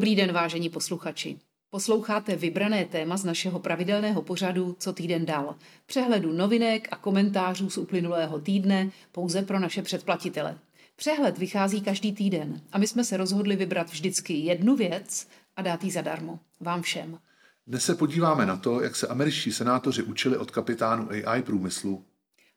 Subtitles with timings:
[0.00, 1.38] Dobrý den, vážení posluchači.
[1.70, 5.54] Posloucháte vybrané téma z našeho pravidelného pořadu Co týden dál.
[5.86, 10.58] Přehledu novinek a komentářů z uplynulého týdne pouze pro naše předplatitele.
[10.96, 15.84] Přehled vychází každý týden a my jsme se rozhodli vybrat vždycky jednu věc a dát
[15.84, 16.38] ji zadarmo.
[16.60, 17.18] Vám všem.
[17.66, 22.04] Dnes se podíváme na to, jak se američtí senátoři učili od kapitánu AI průmyslu.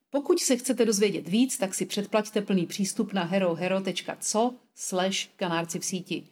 [0.09, 5.85] Pokud se chcete dozvědět víc, tak si předplaťte plný přístup na herohero.co slash kanárci v
[5.85, 6.27] síti.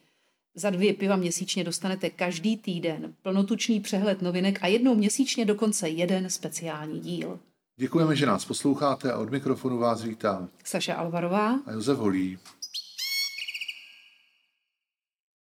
[0.56, 6.30] Za dvě piva měsíčně dostanete každý týden plnotučný přehled novinek a jednou měsíčně dokonce jeden
[6.30, 7.40] speciální díl.
[7.78, 12.38] Děkujeme, že nás posloucháte a od mikrofonu vás vítám Saša Alvarová a Josef Holí.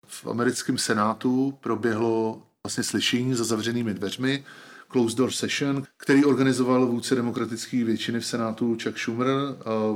[0.06, 4.44] V americkém senátu proběhlo vlastně slyšení za zavřenými dveřmi,
[4.92, 9.26] closed door session, který organizoval vůdce demokratické většiny v Senátu Chuck Schumer.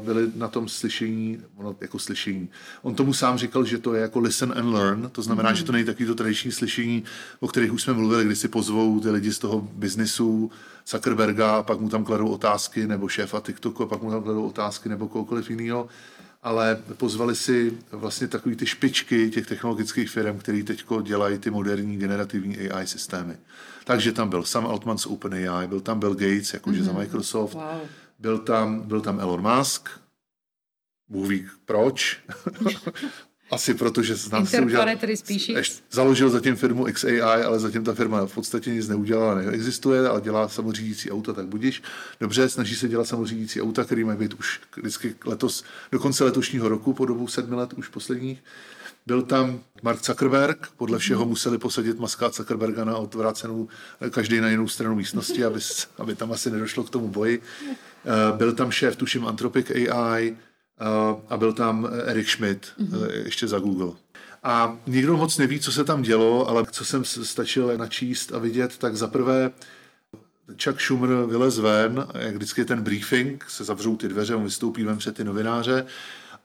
[0.04, 2.48] Byli na tom slyšení, ono jako slyšení.
[2.82, 5.56] On tomu sám říkal, že to je jako listen and learn, to znamená, mm.
[5.56, 7.04] že to není takový to tradiční slyšení,
[7.40, 10.50] o kterých už jsme mluvili, kdy si pozvou ty lidi z toho biznisu,
[10.88, 14.88] Zuckerberga, pak mu tam kladou otázky, nebo šéfa TikToku, a pak mu tam kladou otázky,
[14.88, 15.88] nebo kohokoliv jiného
[16.46, 21.96] ale pozvali si vlastně takový ty špičky těch technologických firm, které teď dělají ty moderní
[21.96, 23.36] generativní AI systémy.
[23.84, 26.84] Takže tam byl Sam Altman z OpenAI, byl tam Bill Gates, jakože mm-hmm.
[26.84, 27.00] za mhm.
[27.00, 27.80] Microsoft, wow.
[28.18, 29.88] byl, tam, byl tam Elon Musk,
[31.08, 32.20] Bůh ví proč,
[33.50, 34.88] asi proto, že znám si udělal,
[35.90, 40.48] založil zatím firmu XAI, ale zatím ta firma v podstatě nic neudělala, neexistuje, ale dělá
[40.48, 41.82] samořídící auta, tak budíš.
[42.20, 46.68] Dobře, snaží se dělat samořídící auta, který mají být už vždycky letos, do konce letošního
[46.68, 48.42] roku, po dobu sedmi let už posledních.
[49.06, 51.28] Byl tam Mark Zuckerberg, podle všeho mhm.
[51.28, 53.68] museli posadit Maska Zuckerberga na odvrácenou,
[54.10, 55.60] každý na jinou stranu místnosti, aby,
[55.98, 57.42] aby tam asi nedošlo k tomu boji.
[57.70, 60.36] Eh, byl tam šéf, tuším, Anthropic AI,
[61.28, 63.10] a byl tam Eric Schmidt, mm-hmm.
[63.24, 63.92] ještě za Google.
[64.42, 68.78] A nikdo moc neví, co se tam dělo, ale co jsem stačil načíst a vidět,
[68.78, 69.50] tak zaprvé
[70.64, 74.84] Chuck Schumer vylez ven, jak vždycky je ten briefing, se zavřou ty dveře, on vystoupí
[74.84, 75.86] ven před ty novináře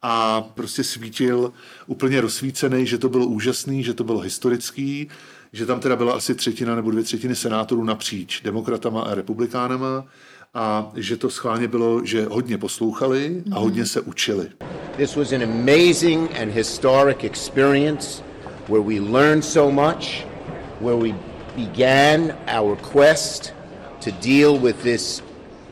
[0.01, 1.53] a prostě svítil
[1.87, 5.09] úplně rozsvícený, že to bylo úžasný, že to bylo historický,
[5.53, 10.05] že tam teda byla asi třetina nebo dvě třetiny senátorů napříč demokratama a republikánama
[10.53, 14.49] a že to schválně bylo, že hodně poslouchali a hodně se učili.
[14.97, 18.23] This was an amazing and historic experience
[18.67, 20.25] where we learned so much,
[20.81, 21.15] where we
[21.55, 23.53] began our quest
[24.03, 25.23] to deal with this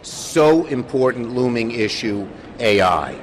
[0.01, 2.25] so important looming issue
[2.59, 3.15] AI.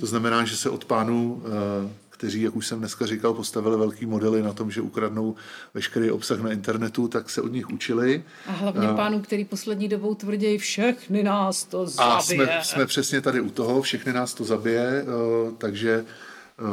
[0.00, 4.06] To znamená, že se od pánů uh, kteří, jak už jsem dneska říkal, postavili velký
[4.06, 5.34] modely na tom, že ukradnou
[5.74, 8.24] veškerý obsah na internetu, tak se od nich učili.
[8.46, 12.16] A hlavně uh, pánů, který poslední dobou tvrději, všechny nás to zabije.
[12.16, 16.04] A jsme, jsme přesně tady u toho, všechny nás to zabije, uh, takže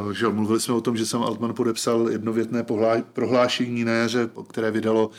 [0.04, 2.64] uh, že mluvili jsme o tom, že jsem Altman podepsal jednovětné
[3.12, 5.10] prohlášení na jaře, které vydalo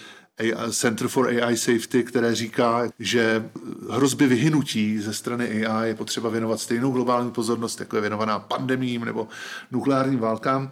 [0.71, 3.49] Center for AI Safety, které říká, že
[3.89, 9.05] hrozby vyhynutí ze strany AI je potřeba věnovat stejnou globální pozornost, jako je věnovaná pandemím
[9.05, 9.27] nebo
[9.71, 10.69] nukleárním válkám.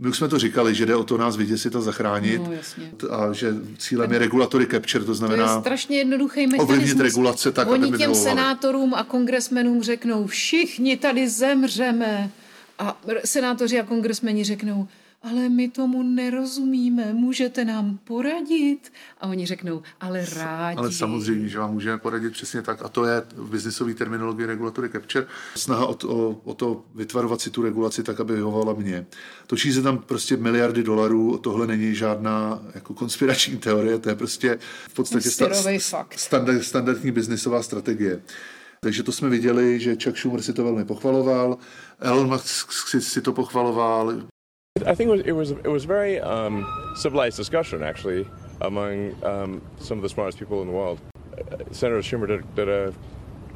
[0.00, 2.92] My už jsme to říkali, že jde o to nás vyděsit a zachránit no, jasně.
[3.10, 7.68] a že cílem je regulatory capture, to znamená to je strašně jednoduchý ovlivnit regulace tak,
[7.68, 12.30] Oni aby těm senátorům a kongresmenům řeknou, všichni tady zemřeme
[12.78, 14.88] a senátoři a kongresmeni řeknou,
[15.24, 18.92] ale my tomu nerozumíme, můžete nám poradit?
[19.20, 20.78] A oni řeknou, ale rádi.
[20.78, 22.82] Ale samozřejmě, že vám můžeme poradit přesně tak.
[22.82, 25.26] A to je v biznisové terminologii regulatory capture.
[25.56, 29.06] Snaha o to, o to vytvarovat si tu regulaci tak, aby vyhovovala mě.
[29.46, 34.58] Točí se tam prostě miliardy dolarů, tohle není žádná jako konspirační teorie, to je prostě
[34.88, 38.22] v podstatě sta- standard, standardní biznisová strategie.
[38.80, 41.58] Takže to jsme viděli, že Chuck Schumer si to velmi pochvaloval,
[42.00, 44.22] Elon Musk si, si to pochvaloval,
[44.86, 48.26] I think it was it was, it was very um, civilized discussion actually
[48.60, 51.00] among um, some of the smartest people in the world.
[51.32, 52.92] Uh, Senator Schumer did, did a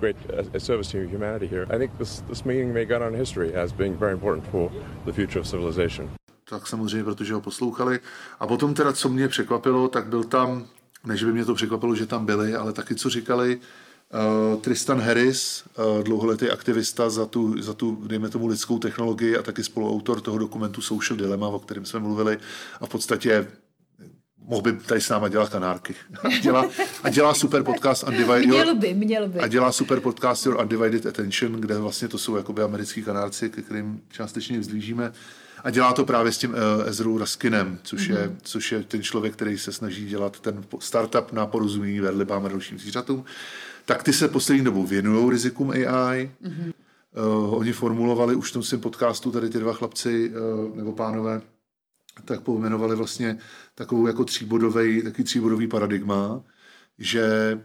[0.01, 1.67] great uh, service to humanity here.
[1.71, 4.71] I think this this meeting may go on in history as being very important for
[5.05, 6.11] the future of civilization.
[6.45, 8.01] Tak samozřejmě, protože ho poslouchali.
[8.41, 10.67] A potom teda, co mě překvapilo, tak byl tam,
[11.05, 13.61] než by mě to překvapilo, že tam byli, ale taky co říkali,
[14.61, 19.65] Tristan Harris, uh, dlouholetý aktivista za tu, za tu, dejme tomu, lidskou technologii a taky
[19.65, 22.39] spoluautor toho dokumentu Social Dilemma, o kterém jsme mluvili
[22.81, 23.47] a v podstatě
[24.49, 25.95] mohl by tady s náma dělat kanárky.
[26.23, 26.71] A dělá,
[27.03, 28.47] a dělá super podcast Undivided...
[28.47, 29.41] Měl by, měl by.
[29.41, 33.63] A dělá super podcast Your Undivided Attention, kde vlastně to jsou jakoby americký kanárci, ke
[33.63, 35.13] kterým částečně vzlížíme.
[35.65, 38.17] A dělá to právě s tím uh, Ezrou Raskinem, což, mm-hmm.
[38.17, 38.39] je, mhm.
[38.43, 42.79] což je ten člověk, který se snaží dělat ten startup na porozumění vedlibám a dalším
[42.79, 43.25] zvířatům
[43.89, 46.31] tak ty se poslední dobou věnují rizikům AI.
[46.43, 46.73] Mm-hmm.
[47.17, 51.41] Uh, oni formulovali už v tom svém podcastu, tady ty dva chlapci uh, nebo pánové,
[52.25, 53.39] tak pojmenovali vlastně
[53.75, 56.43] takovou jako tříbodový, takový tříbodový paradigma,
[56.99, 57.59] že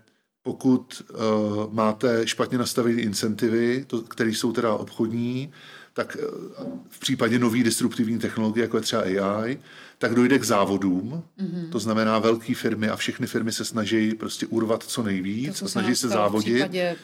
[0.43, 5.51] pokud uh, máte špatně nastavené incentivy, které jsou teda obchodní,
[5.93, 6.17] tak
[6.59, 9.59] uh, v případě nový disruptivní technologie, jako je třeba AI,
[9.97, 11.23] tak dojde k závodům.
[11.39, 11.69] Mm-hmm.
[11.69, 15.67] To znamená, velké firmy a všechny firmy se snaží prostě urvat co nejvíc To, a
[15.67, 16.53] snaží se nastal V závodit.
[16.53, 16.95] případě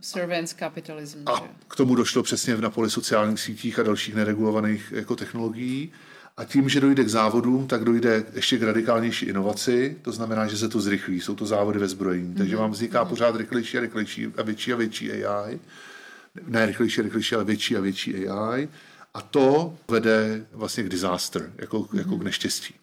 [0.00, 1.18] surveillance capitalism.
[1.26, 1.42] A že?
[1.68, 5.92] k tomu došlo přesně na poli sociálních sítích a dalších neregulovaných jako technologií.
[6.36, 10.56] A tím, že dojde k závodům, tak dojde ještě k radikálnější inovaci, to znamená, že
[10.56, 12.34] se to zrychlí, jsou to závody ve zbrojení.
[12.34, 15.58] Takže vám vzniká pořád rychlejší a rychlejší a větší a větší AI.
[16.46, 18.68] Ne rychlejší rychlejší, ale větší a větší AI.
[19.14, 22.74] A to vede vlastně k disaster, jako, jako k neštěstí.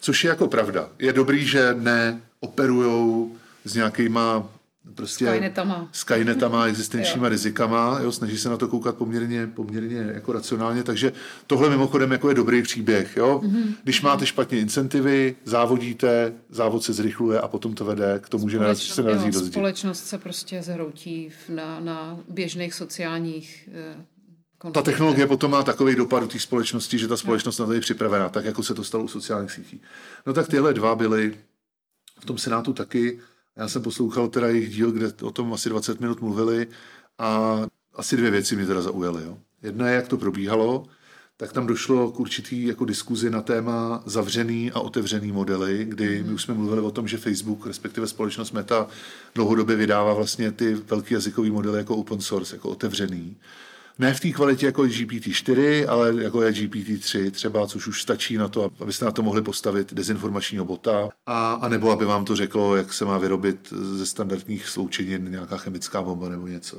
[0.00, 0.90] Což je jako pravda.
[0.98, 4.48] Je dobrý, že neoperujou s nějakýma
[4.96, 5.88] prostě Skynetama.
[5.92, 11.12] Skynetama, existenčníma rizikama, jo, snaží se na to koukat poměrně, poměrně jako racionálně, takže
[11.46, 13.40] tohle mimochodem jako je dobrý příběh, jo.
[13.44, 13.74] Mhm.
[13.82, 18.58] Když máte špatně incentivy, závodíte, závod se zrychluje a potom to vede k tomu, že
[18.58, 19.50] narazí, se narazí jo, do zdi.
[19.50, 26.20] společnost se prostě zhroutí na, na běžných sociálních eh, Ta technologie potom má takový dopad
[26.20, 29.04] do té společnosti, že ta společnost na to je připravená, tak jako se to stalo
[29.04, 29.80] u sociálních sítí.
[30.26, 31.36] No tak tyhle dva byly
[32.20, 33.20] v tom Senátu taky.
[33.56, 36.66] Já jsem poslouchal teda jejich díl, kde o tom asi 20 minut mluvili
[37.18, 37.60] a
[37.94, 39.22] asi dvě věci mě teda zaujaly.
[39.24, 39.38] Jo.
[39.62, 40.86] Jedna je, jak to probíhalo,
[41.36, 46.32] tak tam došlo k určitý jako diskuzi na téma zavřený a otevřený modely, kdy my
[46.32, 48.86] už jsme mluvili o tom, že Facebook, respektive společnost Meta,
[49.34, 53.36] dlouhodobě vydává vlastně ty velký jazykový modely jako open source, jako otevřený.
[53.98, 58.36] Ne v té kvalitě jako je GPT-4, ale jako je GPT-3 třeba, což už stačí
[58.36, 62.36] na to, abyste na to mohli postavit dezinformačního bota, a, a nebo aby vám to
[62.36, 66.76] řeklo, jak se má vyrobit ze standardních sloučenin nějaká chemická bomba nebo něco.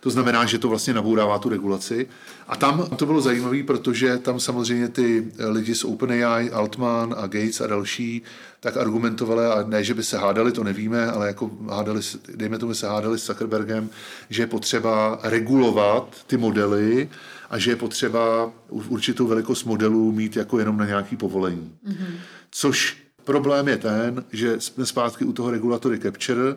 [0.00, 2.08] To znamená, že to vlastně nabourává tu regulaci.
[2.48, 7.60] A tam to bylo zajímavé, protože tam samozřejmě ty lidi z OpenAI, Altman a Gates
[7.60, 8.22] a další,
[8.60, 12.00] tak argumentovali, a ne, že by se hádali, to nevíme, ale jako hádali,
[12.34, 13.90] dejme tomu, se hádali s Zuckerbergem,
[14.30, 17.08] že je potřeba regulovat ty modely
[17.50, 21.72] a že je potřeba určitou velikost modelů mít jako jenom na nějaký povolení.
[21.88, 22.14] Mm-hmm.
[22.50, 26.56] Což problém je ten, že jsme zpátky u toho regulatory capture,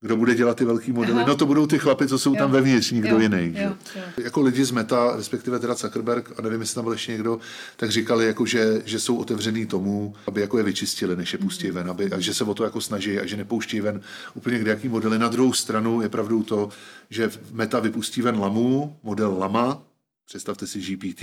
[0.00, 1.18] kdo bude dělat ty velký modely?
[1.18, 1.28] Aha.
[1.28, 2.36] No to budou ty chlapy, co jsou Jo.
[2.38, 3.54] tam vevnitř, nikdo Jo, jiný.
[3.56, 4.02] jo, jo.
[4.24, 7.38] Jako lidi z Meta, respektive teda Zuckerberg, a nevím, jestli tam byl ještě někdo,
[7.76, 11.70] tak říkali, jako, že, že jsou otevřený tomu, aby jako je vyčistili, než je pustí
[11.70, 14.00] ven, aby, a že se o to jako snaží a že nepouští ven
[14.34, 15.18] úplně kde jaký modely.
[15.18, 16.68] Na druhou stranu je pravdou to,
[17.10, 19.82] že Meta vypustí ven Lamu, model Lama,
[20.26, 21.22] představte si GPT,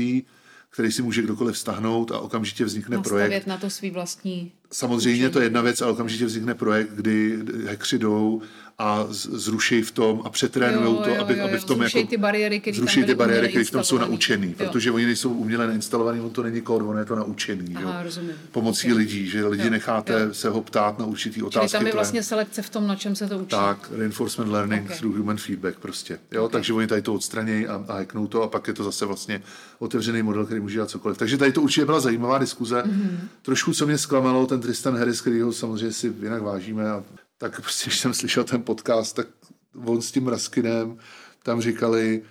[0.69, 5.29] který si může kdokoliv vztahnout a okamžitě vznikne projekt, Nastavět na to svý vlastní Samozřejmě
[5.29, 8.41] to je jedna věc, ale okamžitě vznikne projekt, kdy hackři jdou
[8.79, 12.09] a zruší v tom a přetrénují to, aby, aby v tom zrušej jako...
[12.09, 14.53] ty bariéry, které zruší tam ty bariéry, které v tom jsou naučený, Jo.
[14.57, 17.75] protože oni nejsou uměle nainstalovaný, on to není kód, on je to naučený.
[17.75, 18.03] Aha, jo?
[18.03, 18.31] rozumím.
[18.51, 18.97] Pomocí Ok.
[18.97, 20.33] lidí, že lidi Jo, necháte jo.
[20.33, 21.77] se ho ptát na určitý Čili otázky.
[21.77, 23.47] tam je vlastně selekce v tom, na čem se to učí.
[23.47, 24.97] tak, reinforcement learning Ok.
[24.97, 26.19] through human feedback prostě.
[26.31, 29.05] Jo, takže oni tady to odstranějí a, a hacknou to a pak je to zase
[29.05, 29.41] vlastně
[29.79, 31.17] otevřený model, který může dělat cokoliv.
[31.17, 32.83] Takže tady to určitě byla zajímavá diskuze.
[32.85, 33.01] Mhm.
[33.01, 33.27] Mm-hmm.
[33.41, 37.03] Trošku, co mě zklamalo, ten Tristan Harris, který ho samozřejmě si jinak vážíme a
[37.37, 39.27] tak prostě, když jsem slyšel ten podcast, tak
[39.85, 40.97] on s tím Raskinem
[41.43, 42.21] tam říkali,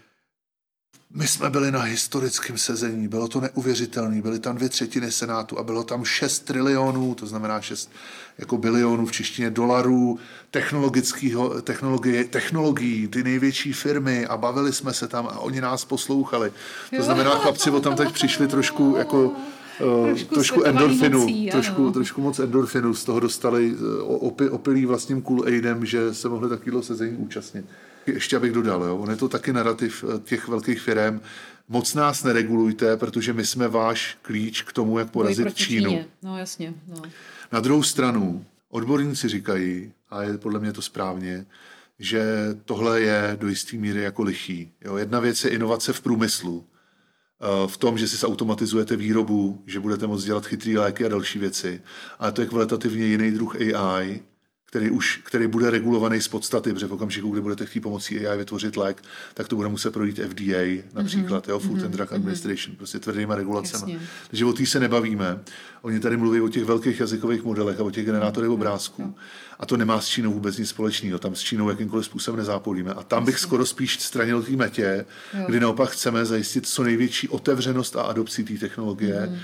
[1.14, 5.62] my jsme byli na historickém sezení, bylo to neuvěřitelné, byly tam dvě třetiny senátu a
[5.62, 7.90] bylo tam 6 trilionů, to znamená 6
[8.38, 10.18] jako bilionů v češtině dolarů,
[11.62, 16.52] technologie, technologií, ty největší firmy a bavili jsme se tam a oni nás poslouchali.
[16.96, 19.32] To znamená, chlapci o tam teď přišli trošku jako
[19.78, 21.60] Trošku trošku světová endorfinu, emocí, ano.
[21.60, 26.28] trošku, trošku moc endorfinu z toho dostali eh, opi, opilý vlastním cool aidem, že se
[26.28, 27.64] mohli takovýhle sezení účastnit.
[28.06, 31.20] Ještě abych dodal, jo, on je to taky narrativ eh, těch velkých firm.
[31.68, 35.90] Moc nás neregulujte, protože my jsme váš klíč k tomu, jak porazit Čínu.
[35.90, 36.06] Číně.
[36.22, 36.74] No jasně.
[36.88, 37.02] No.
[37.52, 41.46] Na druhou stranu, odborníci říkají, a je podle mě to správně,
[41.98, 42.24] že
[42.64, 44.72] tohle je do jisté míry jako lichý.
[44.84, 46.71] Jo, jedna věc je inovace v průmyslu, eh,
[47.66, 51.82] v tom, že si automatizujete výrobu, že budete moct dělat chytrý léky a další věci.
[52.18, 54.22] Ale to je kvalitativně jiný druh AI,
[54.72, 58.38] který, už, který bude regulovaný z podstaty, protože v okamžiku, kdy budete chtít pomocí AI
[58.38, 59.02] vytvořit lék,
[59.34, 61.50] tak to bude muset projít FDA, například, mm-hmm.
[61.50, 64.00] jo, Food and Drug Administration, prostě tvrdýma regulacemi.
[64.28, 65.40] Takže o té se nebavíme.
[65.82, 69.14] Oni tady mluví o těch velkých jazykových modelech a o těch generátorech obrázků.
[69.60, 71.18] A to nemá s Čínou vůbec nic společného.
[71.18, 72.92] Tam s Čínou jakýmkoliv způsobem nezápolíme.
[72.92, 75.04] A tam bych skoro spíš stranil té metě,
[75.46, 79.40] kdy naopak chceme zajistit co největší otevřenost a adopci té technologie.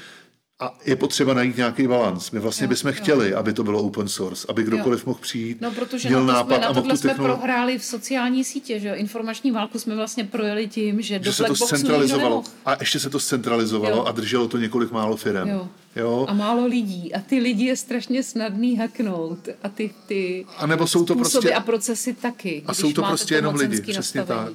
[0.61, 2.31] A je potřeba najít nějaký balans.
[2.31, 2.95] My vlastně Jo, bychom jo.
[3.03, 6.39] chtěli, aby to bylo open source, aby kdokoliv mohl přijít, No, protože měl na, to
[6.39, 7.37] nápad jsme, na a mohl jsme technologii.
[7.39, 8.95] prohráli v sociální sítě, že jo?
[8.95, 12.43] Informační válku jsme vlastně projeli tím, že, že do se to centralizovalo.
[12.67, 14.05] A ještě se to centralizovalo Jo.
[14.05, 15.49] a drželo to několik málo firm.
[15.49, 16.27] Jo, Jo?
[16.29, 17.15] A málo lidí.
[17.15, 19.49] A ty lidi je strašně snadný hacknout.
[19.63, 22.63] A ty, ty a nebo jsou to prostě, a procesy taky.
[22.67, 24.49] A jsou to prostě jenom lidi, přesně tak.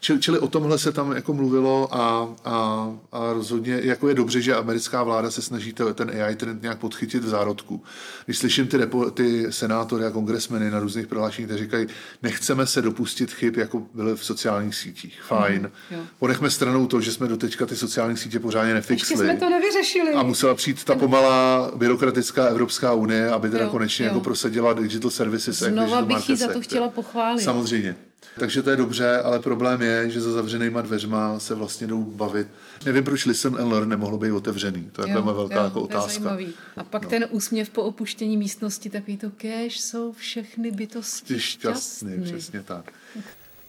[0.00, 4.40] Čili, čili o tomhle se tam jako mluvilo a, a, a rozhodně jako je dobře,
[4.40, 7.82] že americká vláda se snaží ten AI trend nějak podchytit v zárodku.
[8.24, 11.86] Když slyším ty, repo, ty senátory a kongresmeny na různých prohlášeních, kteří říkají,
[12.22, 15.22] nechceme se dopustit chyb, jako byly v sociálních sítích.
[15.22, 15.70] Fajn.
[15.90, 19.14] Mm, Ponechme stranou to, že jsme doteďka ty sociální sítě pořádně nefixli.
[19.14, 20.14] Ještě jsme to nevyřešili.
[20.14, 24.08] A musela přijít ta pomalá byrokratická Evropská unie, aby teda jo, konečně jo.
[24.08, 25.58] jako prosadila digital services.
[25.58, 27.42] Znova bych jí za to chtěla pochválit.
[27.42, 27.96] Samozřejmě.
[28.38, 32.48] Takže to je dobře, ale problém je, že za zavřenýma dveřma se vlastně jdou bavit.
[32.84, 34.90] Nevím, proč Listen and Learn nemohlo být otevřený.
[34.92, 36.38] To je taková velká jo, jako otázka.
[36.76, 37.08] A pak no.
[37.08, 42.12] ten úsměv po opuštění místnosti, takový to cash, jsou všechny bytosti Ty šťastný.
[42.12, 42.24] šťastný.
[42.24, 42.92] Přesně tak.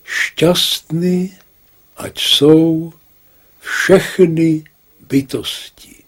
[0.03, 1.37] Šťastný,
[1.97, 2.93] ať jsou
[3.59, 4.63] všechny
[5.09, 6.00] bytosti.